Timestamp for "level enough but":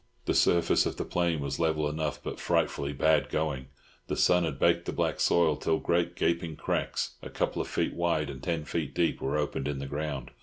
1.59-2.39